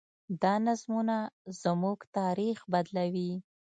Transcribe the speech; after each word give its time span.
دا 0.41 0.53
نظمونه 0.67 1.17
زموږ 1.61 1.99
تاریخ 2.17 2.57
بدلوي. 2.71 3.31